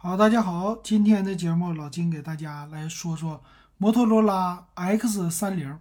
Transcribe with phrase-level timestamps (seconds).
[0.00, 3.42] 好，大家好，今天的节目老金给大家来说说
[3.78, 5.76] 摩托罗拉 X 三零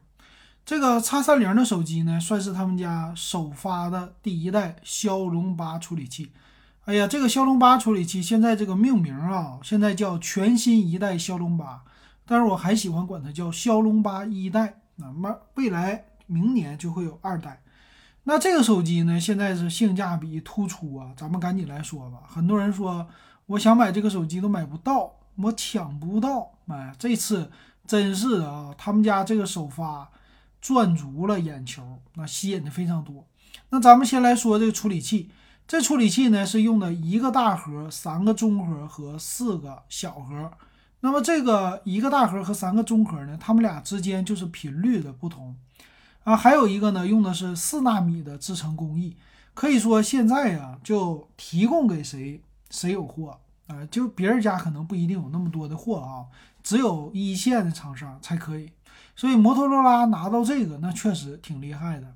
[0.65, 6.31] 这个 X 三零的手机呢，算是他们家首发的第一代骁龙八处理器。
[6.85, 11.83] 哎呀，这个骁龙八处理器现在这个命名啊，现在叫全新一代骁龙八，
[12.25, 14.81] 但是我还喜欢管它叫骁龙八一代。
[14.95, 17.61] 那么未来明年就会有二代。
[18.23, 22.23] 那这个手机呢，现在是性价比突出啊，咱们赶紧来说吧。
[22.27, 23.07] 很多人说。
[23.47, 26.51] 我想买这个手机都买不到，我抢不到。
[26.67, 27.49] 哎，这次
[27.85, 28.75] 真是啊！
[28.77, 30.11] 他们家这个首发
[30.59, 31.81] 赚足了眼球，
[32.15, 33.25] 那吸引的非常多。
[33.69, 35.29] 那咱们先来说这个处理器，
[35.65, 40.51] 这处理器呢是用的一个大核、三个中核和四个小核。
[40.99, 45.55] 那么这个一个大核和三个中核呢，它们俩之间就是频率的不同
[46.25, 46.35] 啊。
[46.35, 49.15] 还有一个呢，用的是四纳米的制程工艺，
[49.53, 52.41] 可以说现在呀就提供给谁。
[52.69, 53.85] 谁有货啊？
[53.91, 56.25] 就别人家可能不一定有那么多的货啊，
[56.63, 58.71] 只有一线的厂商才可以。
[59.15, 62.13] 所以摩托罗拉拿到这个，那确实挺厉害的。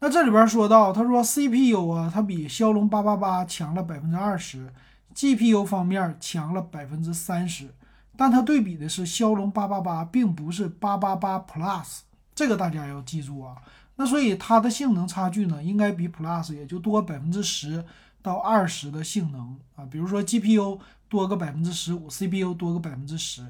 [0.00, 4.72] 那这里边说到，他说 CPU 啊，它比骁龙八八八强了百分之二十
[5.14, 7.74] ，GPU 方面强了百分之三十，
[8.16, 12.02] 但它对比的是骁龙八八八，并不是八八八 Plus，
[12.34, 13.56] 这个大家要记住啊。
[13.96, 17.84] 那所以它的性能差距呢，应该比 Plus 也就多百分之十。
[18.28, 23.46] 到二十的性能啊，比如说 GPU 多个百分之十五，CPU 多个百分之十，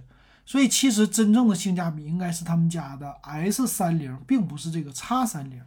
[0.47, 5.61] 所以其实真正的性价比应该是他们家的 S 三零，并不是这个 X 三零。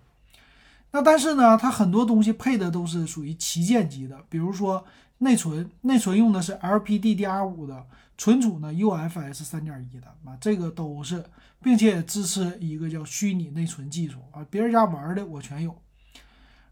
[0.92, 4.86] 那但是呢，它很多东西配的都是属于旗舰级的，比如说
[5.18, 7.86] 内存，内存用的是 LPDDR5 的，
[8.18, 11.26] 存储呢 UFS 三点一的啊，这个都是，
[11.62, 15.78] 并且支持一个叫虚拟内存技术啊，别人家玩的我全有。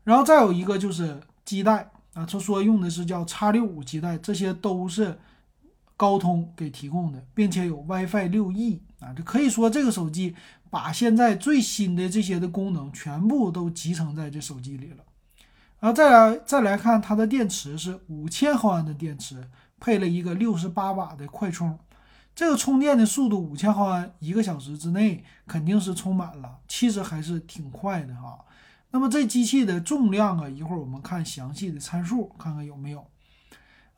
[0.06, 1.92] 然后再有一个就是基带。
[2.20, 5.18] 啊，他说用的是叫叉六五基带，这些都是
[5.96, 10.36] 高通给提供的，并且有 WiFi 六 E 啊，这可以说这个手机
[10.70, 15.04] 把现在最新的这些的功能全部都集成在这手机里了。
[15.80, 19.50] 啊，再来再来看它的电池是五千毫安的电池，
[19.80, 21.80] 配了一个六十八瓦的快充，
[22.36, 28.44] 这个充电的速度五千毫安，一个小时之内肯定是充满了，其实还是挺快的哈。
[28.92, 33.06] 那么这机器的重量啊，一会儿我们看详细的参数，看看有没有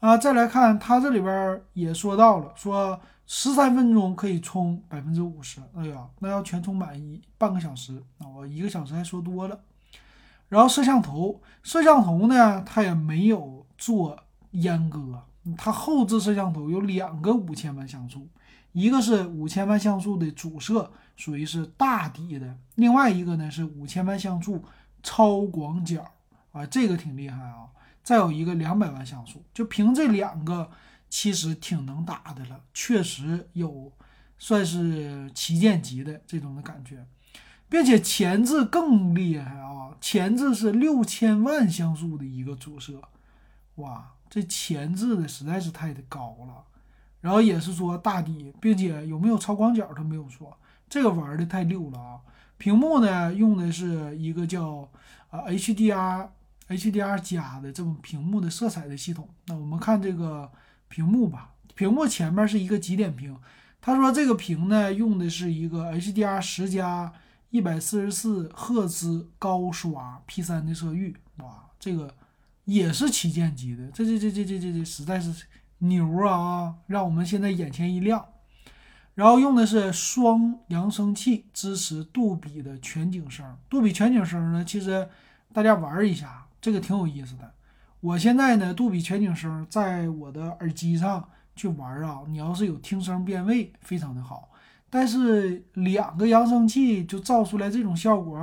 [0.02, 0.18] 啊。
[0.18, 5.62] 再来看它这里边也说到了，说十三分钟可以充百分之五十。
[5.76, 9.58] 哎呀，那要全充满一半个小时，那我一个小时还说多了。
[10.50, 14.18] 然后摄像头，摄像头呢，它也没有做
[14.52, 15.24] 阉割，
[15.58, 18.28] 它后置摄像头有两个五千万像素，
[18.74, 24.62] 一个是五千万像素的主摄，属于是大底的，另外一个呢是五千万像素。
[25.02, 26.06] 超广角
[26.52, 27.68] 啊，这个挺厉害啊！
[28.04, 30.70] 再有一个两百万像素，就凭这两个，
[31.10, 33.92] 其实挺能打的了，确实有
[34.38, 37.06] 算是旗舰级的这种的感觉，
[37.70, 39.96] 并且前置更厉害啊！
[40.02, 43.02] 前置是六千万像素的一个主摄，
[43.76, 46.66] 哇，这前置的实在是太高了。
[47.22, 50.58] 然后也是说大底，并且有没有超广角都没有说，
[50.90, 52.20] 这个玩的太溜了啊！
[52.62, 54.88] 屏幕呢，用的是一个叫
[55.32, 56.28] 啊 HDR
[56.70, 59.28] HDR 加的这种屏幕的色彩的系统。
[59.48, 60.48] 那我们看这个
[60.88, 63.36] 屏幕吧，屏幕前面是一个极点屏。
[63.82, 67.12] 他说这个屏呢，用的是一个 HDR 十加
[67.50, 72.14] 一百四十四赫兹高刷 P3 的色域，哇，这个
[72.66, 75.48] 也是旗舰级的，这这这这这这这实在是
[75.80, 76.76] 牛啊啊！
[76.86, 78.24] 让我们现在眼前一亮。
[79.14, 83.46] 然后用的是双扬声器，支持杜比的全景声。
[83.70, 85.08] 杜比全景声呢，其实
[85.54, 87.52] 大家玩一下，这个挺有意思的。
[88.00, 94.50] 我现在呢，杜比全景声在我的耳机上去玩啊，你要是有听声辨位，非常的好。
[94.90, 98.40] 但是两个扬声器就造出来这种效果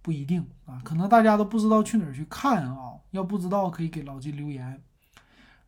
[0.00, 2.92] 不一定啊，可能大家都不知道去哪儿去看啊。
[3.10, 4.80] 要不知道可以给老金留言。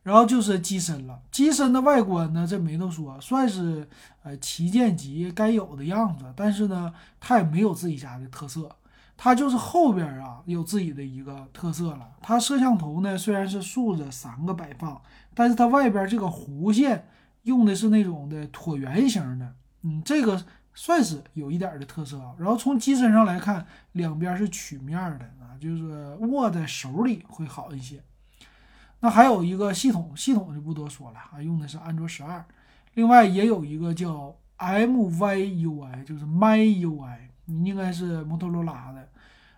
[0.07, 3.85] 然后就是机身了，机身的外观呢，这没得说，算是
[4.23, 6.23] 呃旗舰级该有的样子。
[6.33, 8.73] 但是呢，它也没有自己家的特色，
[9.17, 12.11] 它就是后边啊有自己的一个特色了。
[12.21, 15.01] 它摄像头呢虽然是竖着三个摆放，
[15.33, 17.05] 但是它外边这个弧线
[17.43, 20.41] 用的是那种的椭圆形的，嗯，这个
[20.73, 22.33] 算是有一点的特色啊。
[22.39, 28.01] 然后从机身上来看，两边是曲面的啊，就是握在手里会好一些。
[28.99, 32.43] 那还有一个系统，系统就不多说了啊，用的是安卓十二。
[32.95, 39.07] 另外也有一个叫 MyUI，就是 MyUI，你应该是摩托罗拉的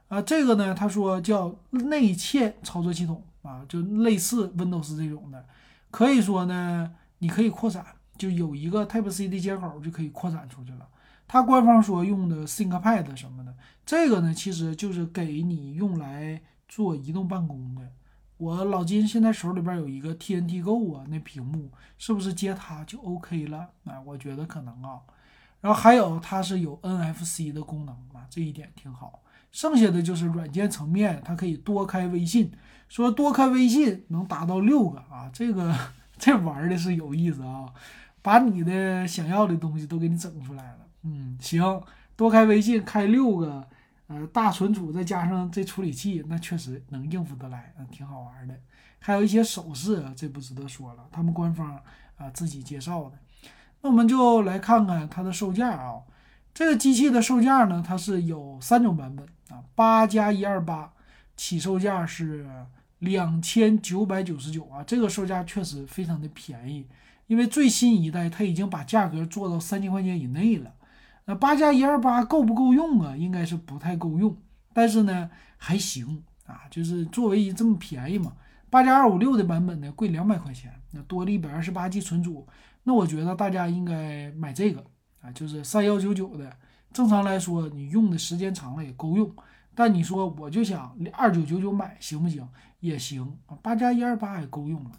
[0.10, 0.22] 啊。
[0.22, 5.46] 这个呢，他说叫内嵌操作系统啊，就类似 Windows 这种的。
[5.90, 7.86] 可以说呢，你可以扩展，
[8.18, 10.86] 就有一个 Type C 的接口就可以扩展出去了。
[11.26, 13.56] 它官方说用的 ThinkPad 什么的，
[13.86, 17.90] 这个呢其实就是给你用来做移动办公的。
[18.40, 23.68] 我老金现在手里边有一个 TNT Go 啊，那屏幕是不是接它就 OK 了？
[23.84, 25.02] 啊，我觉得可能啊。
[25.60, 29.22] 然后还有它是有 NFC 的功能啊，这一点挺好。
[29.52, 32.50] 剩下的就是软件层面，它可以多开微信，
[32.88, 35.76] 说多开微信能达到六个啊，这个
[36.18, 37.66] 这玩的是有意思啊，
[38.22, 40.88] 把你的想要的东西都给你整出来了。
[41.04, 41.84] 嗯，行，
[42.16, 43.68] 多开微信开六个。
[44.10, 48.60] 呃，大存储再加上这处理器，那确实能应付得来，嗯，挺好玩的。
[48.98, 51.80] 还有一些手势，这不值得说了，他们官方
[52.18, 53.20] 啊自己介绍的。
[53.82, 56.02] 那我们就来看看它的售价啊。
[56.56, 59.24] 这个机器的售价呢，它是有三种版本
[59.56, 60.92] 啊，八加一二八，
[61.38, 62.50] 起售价是
[62.98, 66.88] 两千九百九十九啊，这个售价确实非常的便宜，
[67.28, 70.74] 因为最新一代它已经把价格做到三千块钱以内了。
[71.30, 73.16] 那八加一二八够不够用啊？
[73.16, 74.36] 应该是不太够用，
[74.74, 78.34] 但是呢还行啊，就是作为这么便宜嘛。
[78.68, 82.48] 八加二五六的版本呢贵两百块钱，那多了一百二十八 G 存储，
[82.81, 84.84] 那我觉得大家应该买这个
[85.22, 86.52] 啊，就是三幺九九的。
[86.92, 89.31] 正常来说，你用的时间长了也够用，
[89.76, 92.44] 但你说我就想二九九九买行不行？
[92.80, 94.92] 也行啊，八加一二八也够用了。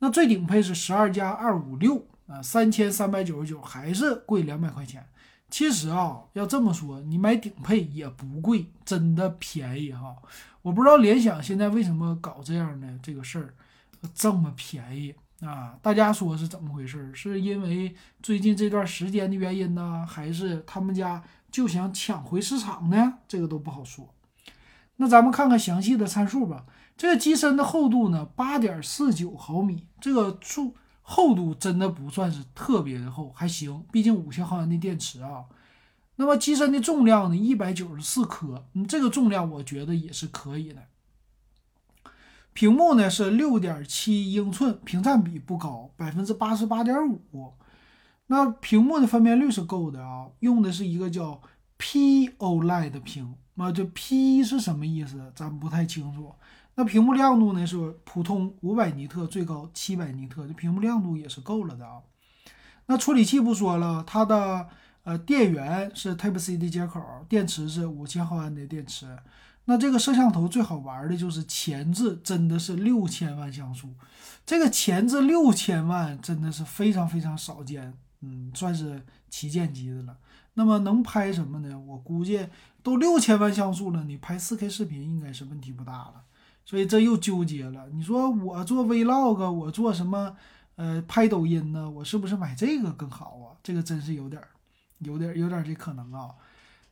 [0.00, 5.02] 那最顶配是十二加二五六啊，三千三百九十九，还是贵两百块钱。
[5.50, 10.14] 其实啊，要这么说，你买顶配也不贵，真的便宜哈。
[10.62, 13.54] 我不知道联想现在为什么搞这样的这个事儿，
[14.14, 15.74] 这么便宜啊？
[15.82, 17.10] 大家说是怎么回事？
[17.12, 23.14] 是因为最近这段时间的原因呢，还是他们家就想抢回市场呢？
[23.26, 24.14] 这个都不好说。
[24.96, 26.64] 那咱们看看详细的参数吧。
[26.96, 30.76] 这个机身的厚度呢，八点四九毫米，这个数。
[31.12, 35.44] 厚度真的不算是特别的厚，还行，毕竟五千毫安的电池啊。
[36.14, 40.82] 那么机身的重量呢，一百九十四克，嗯，这个重量我觉得也是可以的。
[42.52, 47.54] 屏幕呢是六点七英寸，屏占比不高，百分之八十八点五。
[48.28, 51.42] 那屏幕的分辨率是够的啊，用的是一个叫
[51.76, 55.32] POLED 屏，那这 P 是什么意思？
[55.34, 56.32] 咱不太清楚。
[56.76, 57.66] 那屏幕亮度呢？
[57.66, 62.00] 是普通五百尼特，最高七百尼特，这屏幕亮度也是够了的啊。
[62.86, 64.68] 那处理器不说了，它的
[65.02, 69.18] 呃电源是 Type C 的接口，电池是五千毫安的电池。
[69.66, 73.94] 那这个摄像头最好玩的就是前置，真的是六千万像素。
[74.46, 80.16] 这个前置六千万真的是非常非常少见，嗯，算是旗舰机的了。
[80.54, 81.78] 那么能拍什么呢？
[81.78, 82.48] 我估计
[82.82, 86.24] 都六千万像素了，你拍四 K 视频应该是问题不大了。
[86.70, 87.88] 所以这又纠结了。
[87.92, 90.36] 你说我做 Vlog，我做什么？
[90.76, 91.90] 呃，拍抖音呢？
[91.90, 93.58] 我是不是买这个更好啊？
[93.60, 94.40] 这个真是有点，
[95.00, 96.30] 有点，有点这可能啊。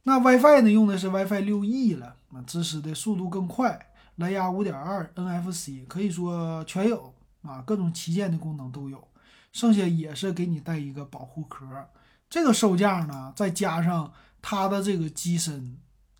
[0.02, 0.70] 那 WiFi 呢？
[0.72, 9.06] 用的是 WiFi 六 E 了，啊，支持的速度更快，蓝牙五点二，NFC 可以说全有啊，各种旗舰的功能都有。
[9.52, 11.64] 剩下也是给你带一个保护壳。
[12.28, 15.78] 这个售价呢，再加上它的这个机身。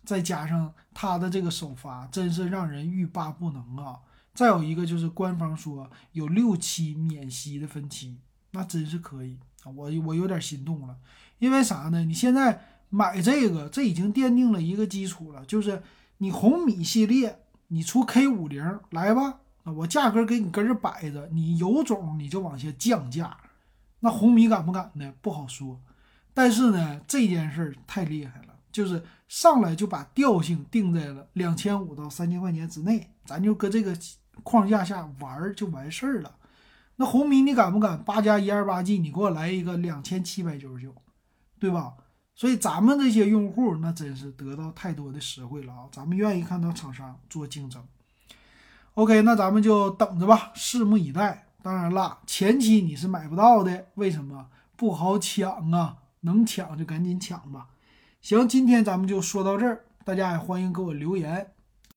[0.09, 3.99] 再加上它的这个首发，真是让人欲罢不能啊！
[4.33, 8.17] 再有一个就是官方说有六期免息的分期，
[8.49, 9.69] 那真是可以啊！
[9.69, 10.97] 我我有点心动了，
[11.37, 12.03] 因为啥呢？
[12.05, 15.83] 你现在买这个，这已经奠定了一个基础了，就是
[16.17, 23.37] 你红米系列，你出 K 五零来吧，我价格给你搁这摆着，你有种你就往下降价，
[23.99, 25.13] 那红米敢不敢呢？
[25.21, 25.79] 不好说。
[26.33, 28.48] 但是呢，这件事儿太厉害了。
[28.71, 33.97] 就是上来就把调性定在了两千五到三千块钱之内，咱就搁这个
[34.43, 36.35] 框架下玩就完事儿了。
[36.95, 38.97] 那红米你敢不敢八加一二八 G？
[38.97, 40.93] 你给我来一个两千七百九十九，
[41.59, 41.93] 对吧？
[42.35, 45.89] 所以咱们这些用户那真是得到太多的实惠了啊！
[45.91, 47.85] 咱们愿意看到厂商做竞争。
[48.93, 51.47] OK，那咱们就等着吧，拭目以待。
[51.61, 54.47] 当然了，前期你是买不到的，为什么
[54.77, 55.97] 不好抢啊？
[56.21, 57.67] 能抢就赶紧抢吧。
[58.21, 61.51] 行，今天咱们就说到这儿，大家也欢迎给我留言。